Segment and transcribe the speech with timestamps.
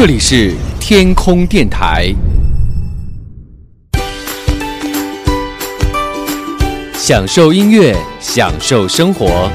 [0.00, 2.10] 这里是天空电台，
[6.94, 9.50] 享受音乐，享受生活。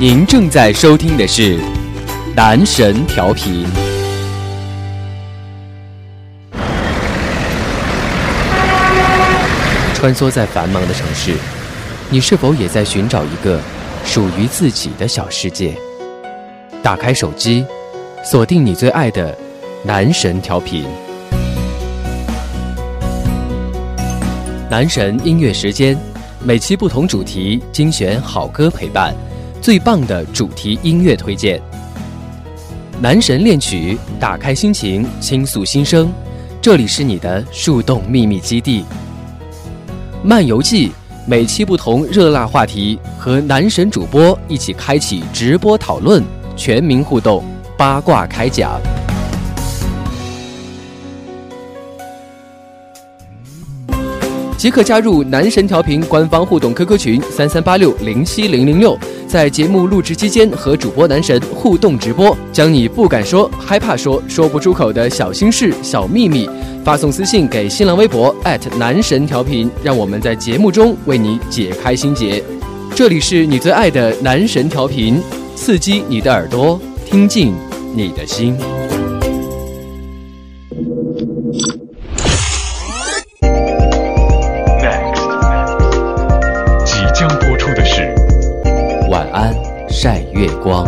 [0.00, 1.60] 您正在收听的是
[2.34, 3.64] 男神调频。
[9.94, 11.34] 穿梭在繁忙的城市，
[12.10, 13.60] 你是否也在寻找一个
[14.04, 15.72] 属于自己的小世界？
[16.82, 17.64] 打开手机，
[18.26, 19.36] 锁定你最爱的
[19.84, 20.86] 男神调频。
[24.70, 25.94] 男神音乐时间，
[26.42, 29.14] 每期不同主题，精选好歌陪伴，
[29.60, 31.60] 最棒的主题音乐推荐。
[32.98, 36.10] 男神恋曲，打开心情，倾诉心声，
[36.62, 38.86] 这里是你的树洞秘密基地。
[40.22, 40.92] 漫游记，
[41.26, 46.24] 每期不同热辣话题，和男神主播一起开启直播讨论，
[46.56, 47.44] 全民互动，
[47.76, 48.80] 八卦开讲。
[54.56, 66.48] 即刻加入男神调频官方互动 QQ 群三三八六零七零零六，在节目录制期间和主播男神互动直播，将你不敢说、害怕说、说不出口的小心事、小秘密。
[66.82, 68.34] 发送私信给新浪微博
[68.78, 72.42] 男神调频，让我们在节目中为你解开心结。
[72.94, 75.20] 这里是你最爱的男神调频，
[75.54, 76.80] 刺激你的耳朵，
[77.14, 77.54] 听进
[77.94, 78.58] 你的心。
[84.82, 85.22] Next，
[86.84, 88.12] 即将播出的是
[89.08, 89.54] 晚安，
[89.88, 90.84] 晒月光。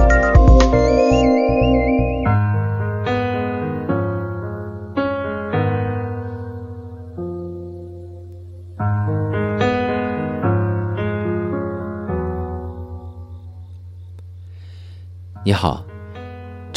[15.45, 15.85] 你好，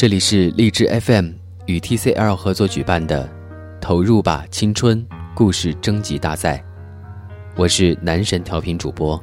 [0.00, 1.32] 这里是荔枝 FM
[1.66, 3.28] 与 TCL 合作举办的
[3.82, 5.06] “投入吧青春”
[5.36, 6.64] 故事征集大赛，
[7.54, 9.22] 我是男神调频主播。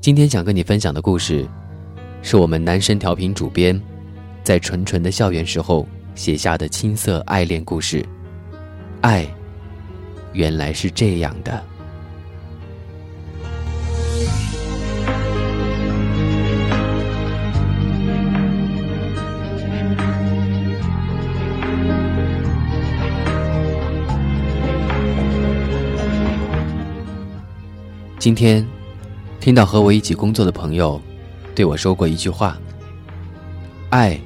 [0.00, 1.46] 今天想跟你分享的故事，
[2.20, 3.80] 是我们男神调频主编
[4.42, 8.04] 在纯纯的校园时候写下的青涩爱恋故事。
[9.02, 9.24] 爱，
[10.32, 11.64] 原来是这样的。
[28.22, 28.64] 今天，
[29.40, 31.02] 听到和我一起工作的朋友
[31.56, 32.56] 对我说过一句话
[33.90, 34.16] ：“爱，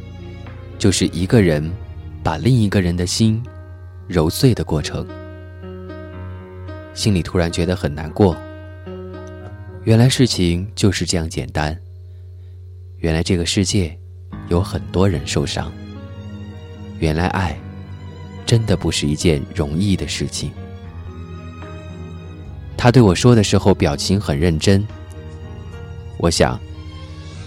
[0.78, 1.72] 就是一个人
[2.22, 3.42] 把另一个人的心
[4.06, 5.08] 揉碎的过程。”
[6.92, 8.36] 心里突然觉得很难过。
[9.84, 11.74] 原来事情就是这样简单。
[12.98, 13.98] 原来这个世界
[14.50, 15.72] 有很多人受伤。
[16.98, 17.58] 原来爱，
[18.44, 20.52] 真的不是一件容易的事情。
[22.86, 24.86] 他对我说的时候，表情很认真。
[26.18, 26.56] 我想，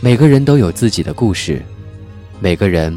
[0.02, 1.64] 每个人都有自己的故事，
[2.42, 2.94] 每个人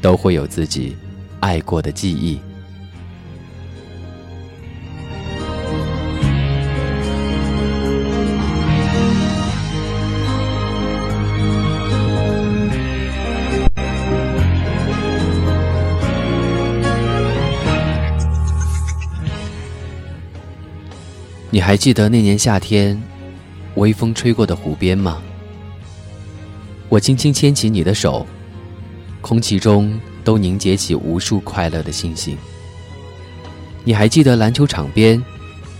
[0.00, 0.96] 都会有自己
[1.40, 2.38] 爱过的记忆。
[21.60, 22.98] 你还记得那年夏天，
[23.74, 25.20] 微风吹过的湖边吗？
[26.88, 28.26] 我轻轻牵起你的手，
[29.20, 32.34] 空气中都凝结起无数快乐的星星。
[33.84, 35.22] 你还记得篮球场边，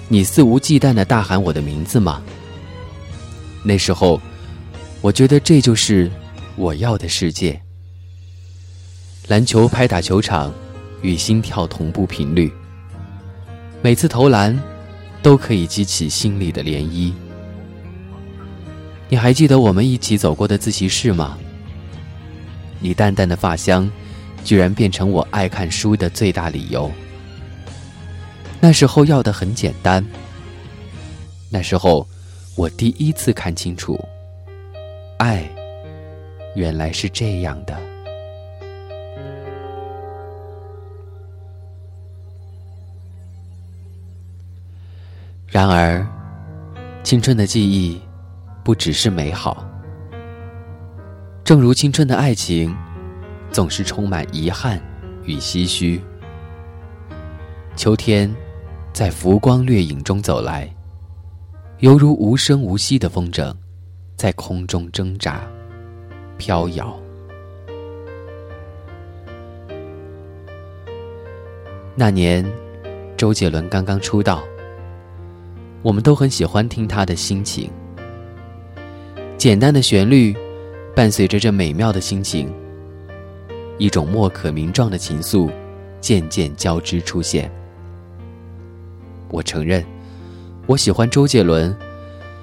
[0.06, 2.20] 你肆无忌惮的大喊我的名字吗？
[3.64, 4.20] 那时候，
[5.00, 6.10] 我觉得这就是
[6.56, 7.58] 我要的世界。
[9.28, 10.52] 篮球拍打球场，
[11.00, 12.52] 与心跳同步频率。
[13.80, 14.54] 每次投篮。
[15.22, 17.12] 都可以激起心里的涟漪。
[19.08, 21.36] 你还记得我们一起走过的自习室吗？
[22.78, 23.90] 你淡淡的发香，
[24.44, 26.90] 居然变成我爱看书的最大理由。
[28.60, 30.04] 那时候要的很简单。
[31.50, 32.06] 那时候，
[32.54, 33.98] 我第一次看清楚，
[35.18, 35.50] 爱，
[36.54, 37.89] 原来是这样的。
[45.50, 46.06] 然而，
[47.02, 48.00] 青春的记忆
[48.62, 49.66] 不只是美好。
[51.42, 52.72] 正如青春的爱情，
[53.50, 54.80] 总是充满遗憾
[55.24, 56.00] 与唏嘘。
[57.74, 58.32] 秋天
[58.92, 60.72] 在浮光掠影中走来，
[61.78, 63.52] 犹如无声无息的风筝，
[64.14, 65.40] 在空中挣扎、
[66.38, 66.96] 飘摇。
[71.96, 72.48] 那年，
[73.16, 74.44] 周杰伦刚刚出道，
[75.82, 77.70] 我们都很喜欢听他的心情。
[79.38, 80.36] 简单的旋律，
[80.94, 82.52] 伴随着这美妙的心情，
[83.78, 85.50] 一种莫可名状的情愫，
[86.00, 87.50] 渐渐交织出现。
[89.30, 89.82] 我承认，
[90.66, 91.74] 我喜欢周杰伦，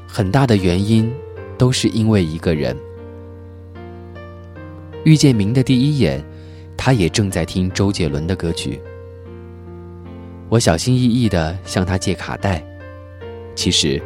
[0.07, 1.13] 很大的原因
[1.57, 2.75] 都是因为一个人。
[5.03, 6.23] 遇见明的第一眼，
[6.75, 8.81] 他也正在听周杰伦的歌曲。
[10.49, 12.63] 我小心翼翼地向他借卡带，
[13.57, 13.99] 其实，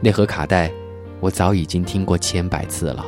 [0.00, 0.68] 那盒卡带，
[1.20, 3.06] 我早已经听过千百次了。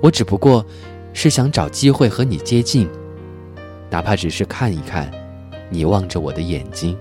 [0.00, 0.64] 我只不过
[1.12, 2.88] 是想找机会和你接近，
[3.90, 5.12] 哪怕只是看一看，
[5.68, 6.96] 你望着我的眼睛。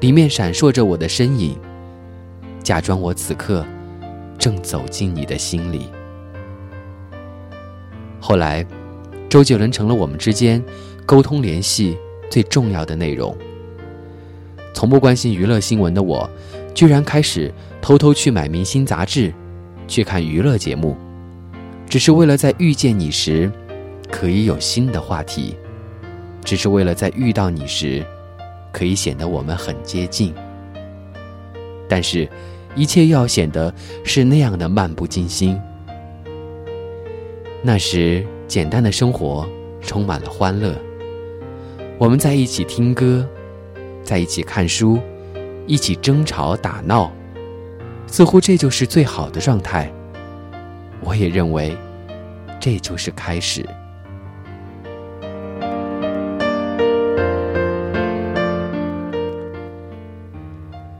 [0.00, 1.58] 里面闪烁着我的身影，
[2.62, 3.64] 假装我此刻
[4.38, 5.90] 正走进你的心里。
[8.18, 8.66] 后来，
[9.28, 10.64] 周杰伦成了我们之间
[11.04, 11.98] 沟通联系
[12.30, 13.36] 最重要的内容。
[14.72, 16.28] 从不关心娱乐新闻的我，
[16.74, 17.50] 居然开始
[17.80, 19.32] 偷偷去买明星杂志，
[19.88, 20.96] 去看娱乐节目，
[21.88, 23.50] 只是为了在遇见你时
[24.10, 25.56] 可以有新的话题，
[26.44, 28.04] 只是为了在遇到你时。
[28.72, 30.34] 可以显得我们很接近，
[31.88, 32.28] 但是，
[32.74, 33.72] 一切又要显得
[34.02, 35.56] 是那样的漫不经心。
[37.62, 39.48] 那时，简单的生活
[39.80, 40.74] 充满了欢乐，
[41.98, 43.24] 我们在一起听歌，
[44.02, 44.98] 在一起看书，
[45.66, 47.10] 一起争吵打闹，
[48.06, 49.90] 似乎这就是最好的状态。
[51.00, 51.76] 我也认为，
[52.60, 53.66] 这就是开始。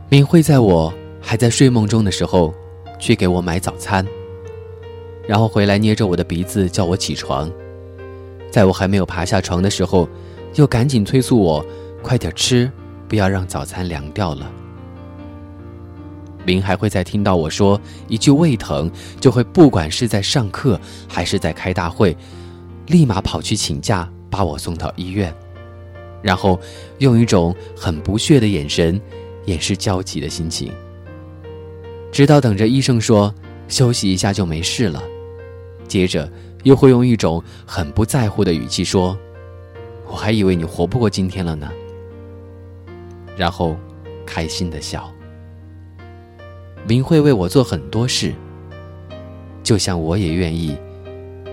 [0.08, 2.54] 明慧在我还在睡梦中的时候，
[2.98, 4.06] 去给我买早餐，
[5.26, 7.50] 然后回来捏着我的鼻子叫我起床，
[8.50, 10.08] 在我还没有爬下床的时候，
[10.54, 11.64] 又赶紧催促我
[12.00, 12.70] 快点吃，
[13.08, 14.50] 不要让早餐凉掉了。
[16.44, 18.90] 林还会在听到我说一句胃疼，
[19.20, 22.16] 就会不管是在上课还是在开大会，
[22.86, 25.34] 立马跑去请假把我送到医院，
[26.22, 26.60] 然后
[26.98, 29.00] 用一种很不屑的眼神。
[29.46, 30.72] 掩饰焦急的心情，
[32.10, 33.30] 直到等着医生说
[33.68, 35.02] 休息一下就没事了，
[35.86, 39.14] 接着又会用一种很不在乎的语气说
[40.08, 41.70] ：“我还以为你活不过今天了呢。”
[43.36, 43.76] 然后
[44.26, 45.10] 开心的笑。
[46.86, 48.34] 明慧为我做很多事，
[49.62, 50.76] 就像我也愿意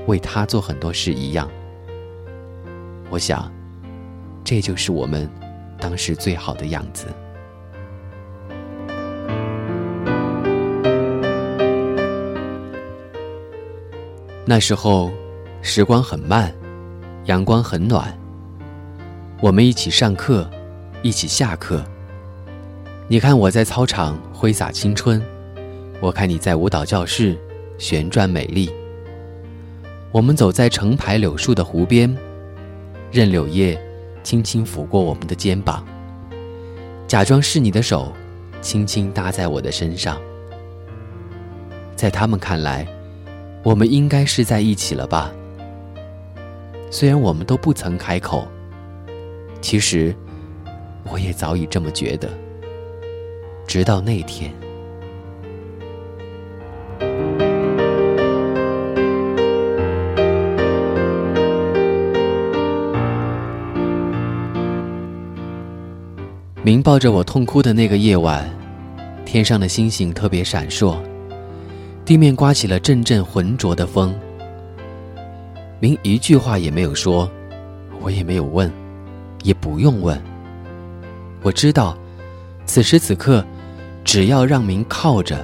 [0.07, 1.49] 为他做很多事一样。
[3.09, 3.51] 我想，
[4.43, 5.29] 这就是我们
[5.79, 7.07] 当时最好的样子。
[14.45, 15.09] 那时候，
[15.61, 16.53] 时光很慢，
[17.25, 18.17] 阳光很暖。
[19.39, 20.49] 我们一起上课，
[21.01, 21.83] 一起下课。
[23.07, 25.21] 你看我在操场挥洒青春，
[25.99, 27.37] 我看你在舞蹈教室
[27.77, 28.71] 旋转美丽。
[30.11, 32.15] 我们走在成排柳树的湖边，
[33.11, 33.81] 任柳叶
[34.23, 35.85] 轻轻拂过我们的肩膀，
[37.07, 38.11] 假装是你的手，
[38.61, 40.21] 轻轻搭在我的身上。
[41.95, 42.87] 在他们看来。
[43.63, 45.31] 我们应该是在一起了吧？
[46.89, 48.47] 虽然我们都不曾开口，
[49.61, 50.15] 其实
[51.09, 52.29] 我也早已这么觉得。
[53.67, 54.51] 直到那天，
[66.63, 68.49] 明抱着我痛哭的那个夜晚，
[69.25, 70.97] 天上的星星特别闪烁。
[72.03, 74.13] 地面刮起了阵阵浑浊的风。
[75.79, 77.29] 明一句话也没有说，
[78.01, 78.69] 我也没有问，
[79.43, 80.21] 也不用问。
[81.43, 81.97] 我知道，
[82.65, 83.43] 此时此刻，
[84.03, 85.43] 只要让明靠着，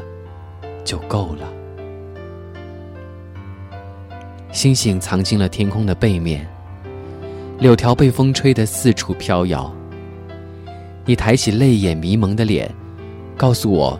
[0.85, 1.47] 就够了。
[4.51, 6.47] 星星藏进了天空的背面，
[7.59, 9.73] 柳条被风吹得四处飘摇。
[11.03, 12.71] 你抬起泪眼迷蒙的脸，
[13.35, 13.99] 告诉我，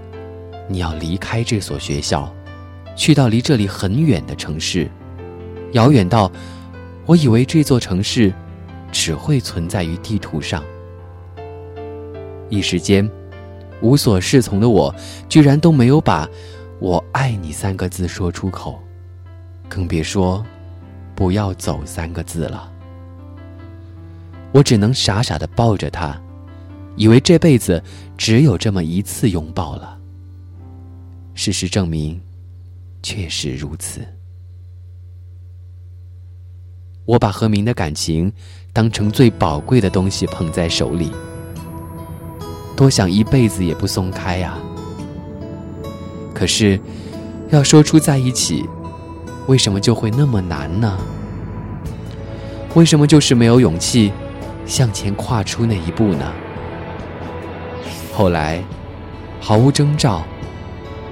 [0.68, 2.32] 你要离开这所学校。
[2.96, 4.90] 去到离这里很远的城市，
[5.74, 6.32] 遥远到
[7.06, 8.34] 我以为这座城市
[8.92, 10.64] 只会存在于地图上。
[12.50, 13.10] 一时间，
[13.82, 14.94] 无所适从的我，
[15.28, 16.28] 居然都没有把
[16.80, 18.80] 我爱你三个字说出口，
[19.68, 20.46] 更别说
[21.16, 22.72] 不要走三个字了。
[24.52, 26.20] 我只能傻傻的抱着他，
[26.96, 27.84] 以为这辈子
[28.18, 29.98] 只有这么一次拥抱了。
[31.34, 32.22] 事实证明。
[33.04, 34.02] 确实如此。
[37.06, 38.30] 我把和明的感情
[38.74, 41.10] 当成最宝贵的东西捧在手里，
[42.78, 44.58] 多想一辈子也不松开呀。
[46.34, 46.80] 可是，
[47.50, 48.64] 要说出在一起，
[49.48, 50.98] 为什么就会那么难呢？
[52.76, 54.14] 为什么就是没有勇气
[54.68, 56.32] 向前跨出那一步呢？
[58.14, 58.64] 后来，
[59.42, 60.24] 毫无征兆，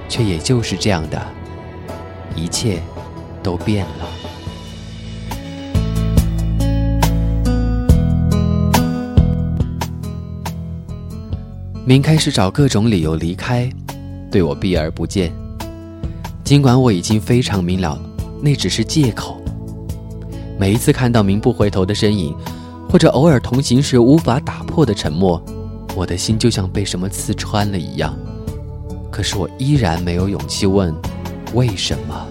[0.08, 1.20] 却也就是这样的，
[2.36, 2.80] 一切
[3.42, 4.15] 都变了。
[11.88, 13.70] 明开始找各种理由离开，
[14.28, 15.32] 对我避而不见。
[16.42, 17.96] 尽管我已经非常明了，
[18.42, 19.40] 那只是借口。
[20.58, 22.34] 每一次看到明不回头的身影，
[22.90, 25.40] 或者偶尔同行时无法打破的沉默，
[25.94, 28.18] 我的心就像被什么刺穿了一样。
[29.08, 30.92] 可是我依然没有勇气问
[31.54, 32.26] 为什么。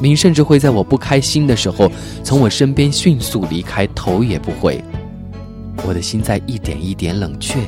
[0.00, 1.88] 明甚至会在我不开心的时候
[2.24, 4.82] 从我身边迅速离开，头也不回。
[5.86, 7.60] 我的心在一点一点冷却。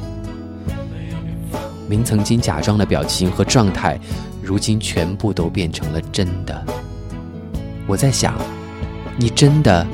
[1.89, 3.99] 明曾经假装的表情和状态，
[4.43, 6.65] 如今全部都变成了真的。
[7.87, 8.35] 我在想。
[9.17, 9.87] 你真的，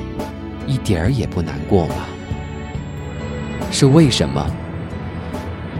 [0.65, 1.93] 一点儿也不难过吗？
[3.71, 4.43] 是为什么？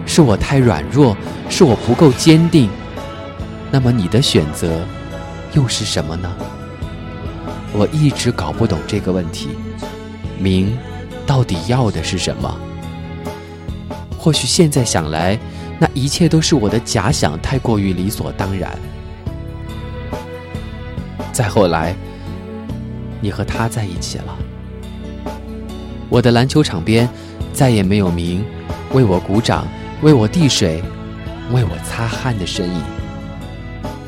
[0.06, 1.16] 是我太软弱，
[1.50, 2.70] 是我不够坚定。
[3.72, 4.86] 那么你的选择
[5.54, 6.32] 又是什么呢？
[7.72, 9.48] 我一直搞不懂这个问题。
[10.38, 10.78] 明
[11.26, 12.56] 到底要的是什么？
[14.16, 15.36] 或许现在想来，
[15.78, 18.76] 那一切都是我的假想，太过于理所当然。
[21.32, 21.94] 再后来。
[23.24, 24.36] 你和他在一起了。
[26.08, 27.08] 我的篮球场边
[27.52, 28.44] 再也没有明
[28.92, 29.64] 为我鼓掌、
[30.00, 30.82] 为我递水、
[31.52, 32.82] 为我擦汗的身影。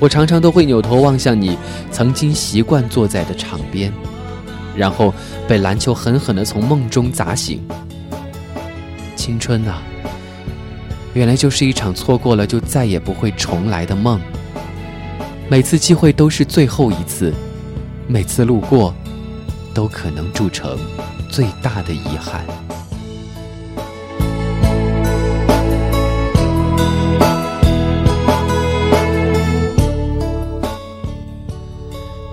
[0.01, 1.57] 我常常都会扭头望向你
[1.93, 3.93] 曾经习惯坐在的场边，
[4.77, 5.15] 然后
[5.47, 7.63] 被篮球狠狠地从梦中砸醒。
[9.15, 9.81] 青春啊，
[11.15, 14.21] 原来就是一场错过了就再也不会重来的梦。
[15.49, 17.33] 每次机会都是最后一次，
[18.07, 18.95] 每次路过。
[19.75, 20.79] 都可能铸成
[21.29, 22.45] 最大的遗憾。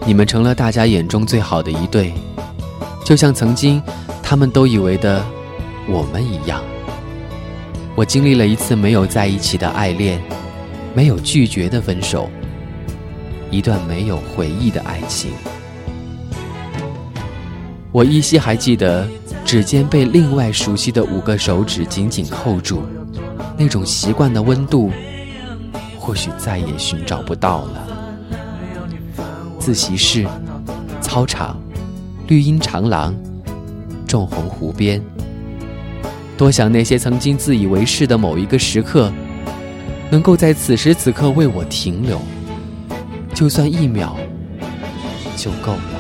[0.06, 2.14] 你们成了大家眼中最好的一对，
[3.04, 3.82] 就像曾经
[4.22, 5.26] 他们都以为的
[5.88, 6.62] 我们一样。
[7.96, 10.22] 我经历了一次没有在一起的爱恋，
[10.96, 12.30] 没有拒绝的分手，
[13.50, 15.32] 一段没有回忆的爱情。
[17.92, 19.06] 我依稀还记得，
[19.44, 22.84] 指尖被另外熟悉的五个手指紧紧扣住，
[23.58, 24.90] 那种习惯的温度，
[26.00, 27.88] 或许再也寻找不到了。
[29.60, 30.26] 自习室、
[31.02, 31.60] 操场、
[32.28, 33.14] 绿荫长廊、
[34.08, 35.04] 种红湖边，
[36.42, 39.14] 多想那些曾经自以为是的某一个时刻，
[40.10, 42.20] 能够在此时此刻为我停留，
[43.32, 44.16] 就算一秒，
[45.38, 45.92] 就够了。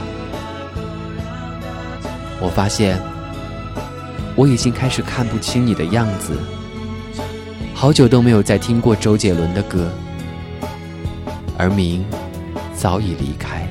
[2.39, 2.99] 我发现，
[4.35, 6.35] 我已经开始看不清你的样子。
[7.75, 9.91] 好久都没有再听过周杰伦的歌，
[11.55, 12.03] 而明
[12.73, 13.67] 早已离开，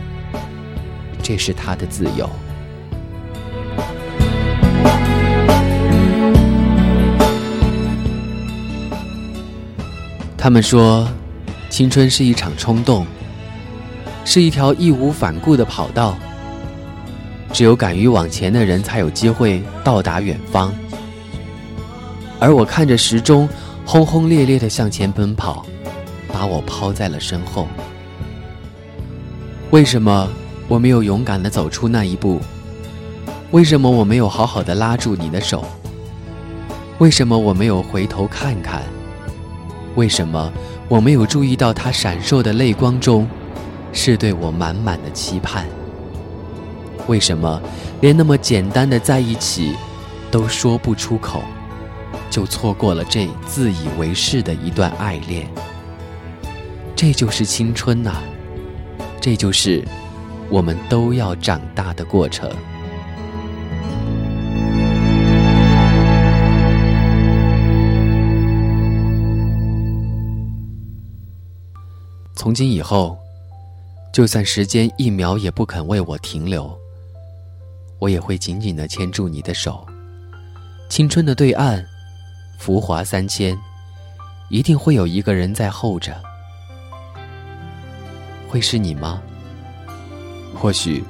[1.21, 2.31] 这是他的自由。
[10.43, 11.07] 他们说，
[11.69, 13.07] 青春是一场冲动，
[14.25, 16.17] 是一条义无反顾的跑道。
[17.53, 20.73] 只有敢于往前的人，才有机会到达远方。
[22.39, 23.47] 而我看着时钟，
[23.85, 25.67] 轰轰烈烈的向前奔跑，
[26.33, 27.69] 把我抛在了身后。
[29.71, 30.27] 为什么
[30.69, 32.41] 我没有勇敢的走出那一步？
[33.51, 35.63] 为什么我没有好好的拉住你的手？
[36.97, 38.83] 为什么我没有回头看看？
[39.97, 40.53] 为什么
[40.89, 43.29] 我没有注意到他闪烁的泪光中，
[43.93, 45.65] 是对我满满的期盼？
[47.07, 47.61] 为什么
[48.01, 49.75] 连那么简单的在一起
[50.31, 51.43] 都说不出口，
[52.31, 55.49] 就错过了这自以为是的一段爱恋？
[56.95, 58.13] 这就是青春呐，
[59.21, 59.85] 这就是
[60.49, 62.49] 我们都要长大的过程。
[72.41, 73.19] 从今以后，
[74.15, 76.75] 就算时间一秒也不肯为我停留。
[77.99, 79.87] 我也会紧紧的牵住你的手，
[80.89, 81.85] 青春的对岸，
[82.59, 83.55] 浮华三千，
[84.49, 86.19] 一定会有一个人在候着，
[88.49, 89.21] 会是你吗？
[90.55, 91.05] 或许，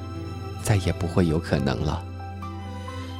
[0.61, 2.03] 再也不会有可能了。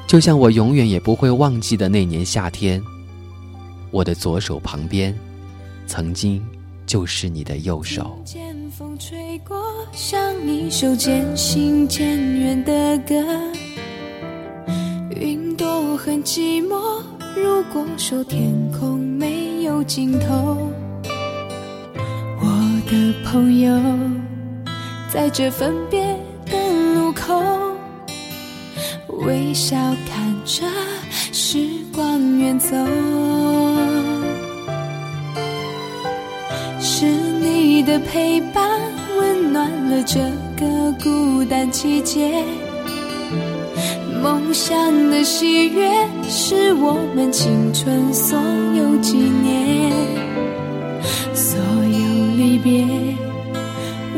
[0.06, 2.84] 就像我永远也不会忘记的那年夏天，
[3.89, 5.18] 我的左手旁边，
[5.88, 6.46] 曾经
[6.91, 8.19] 就是你的右手。
[8.25, 9.57] 见风吹过，
[9.93, 13.15] 像一首渐行渐远的歌。
[15.15, 17.01] 云朵很寂寞，
[17.33, 20.69] 如果说天空没有尽头，
[22.41, 23.71] 我的朋友，
[25.10, 26.01] 在这分别
[26.45, 27.41] 的路口，
[29.25, 30.67] 微笑看着
[31.31, 32.75] 时光远走。
[37.91, 38.79] 的陪伴，
[39.17, 40.17] 温暖了这
[40.55, 42.41] 个孤单季节。
[44.24, 45.91] 梦想的喜悦，
[46.29, 48.39] 是我们青春所
[48.77, 49.91] 有纪念。
[51.33, 52.88] 所有离别，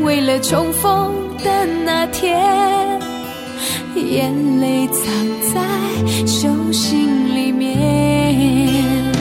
[0.04, 1.12] 为了重逢
[1.42, 3.00] 的那天，
[3.96, 5.04] 眼泪藏
[5.52, 5.60] 在
[6.28, 9.12] 手心里面，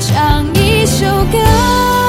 [0.00, 2.07] 唱一首歌。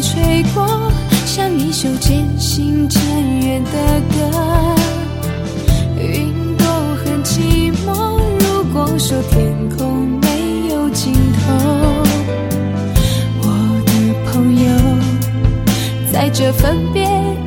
[0.00, 0.90] 吹过，
[1.26, 3.00] 像一首渐行渐
[3.40, 3.70] 远的
[4.10, 4.74] 歌。
[5.98, 6.66] 云朵
[7.04, 11.52] 很寂寞，如果说天空没有尽头，
[13.42, 13.44] 我
[13.86, 13.92] 的
[14.32, 14.70] 朋友，
[16.10, 17.04] 在这分别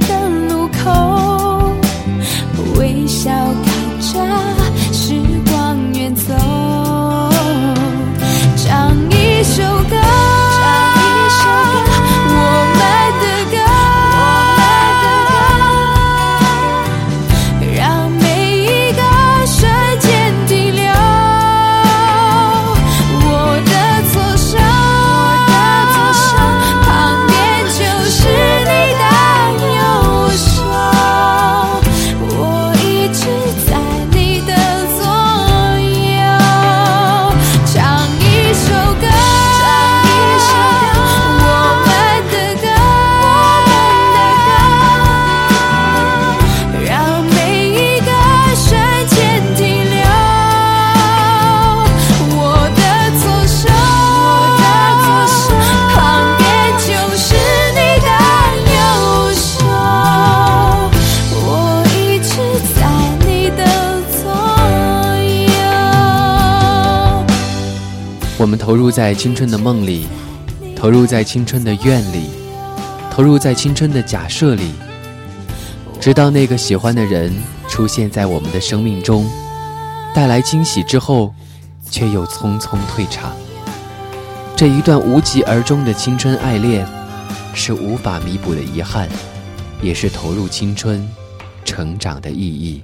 [0.07, 1.73] 的路口，
[2.77, 3.31] 微笑
[68.43, 70.05] 我们投入在青春的梦里，
[70.75, 72.29] 投入在青春的愿里，
[73.09, 74.73] 投入在青春的假设里，
[75.97, 77.33] 直到那个喜欢的人
[77.69, 79.25] 出现在我们的生命中，
[80.13, 81.33] 带来惊喜之后，
[81.89, 83.31] 却又匆匆退场。
[84.57, 86.85] 这一段无疾而终的青春爱恋，
[87.53, 89.07] 是无法弥补的遗憾，
[89.81, 91.07] 也是投入青春、
[91.63, 92.83] 成长的意义。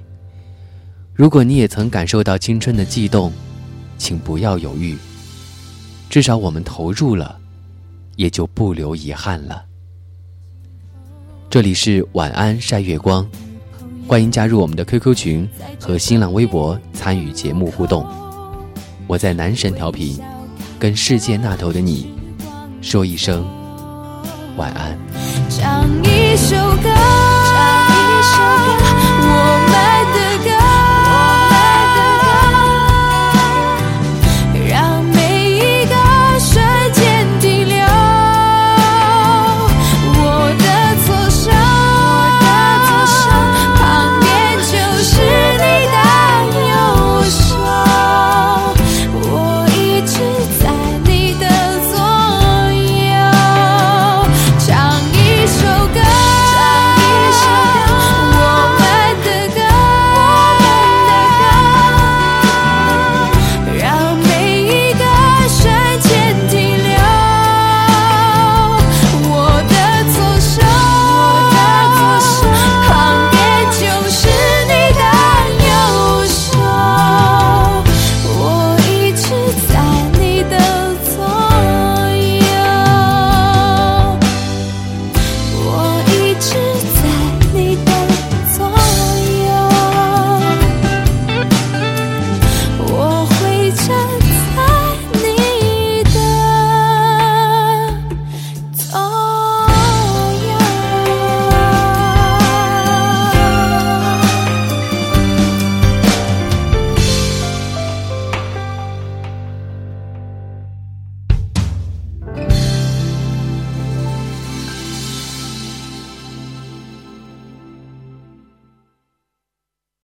[1.12, 3.30] 如果你也曾感受到青春的悸动，
[3.98, 4.96] 请不要犹豫。
[6.10, 7.38] 至少我们投入了，
[8.16, 9.64] 也就不留遗憾了。
[11.48, 13.24] 这里是晚安晒月光，
[14.08, 15.48] 欢迎加入我们的 QQ 群
[15.80, 18.04] 和新浪微博参与节目互动。
[19.06, 20.20] 我在男神调频，
[20.80, 22.12] 跟世界那头的你
[22.82, 23.46] 说一声
[24.56, 24.98] 晚安。
[25.48, 26.99] 唱一首歌，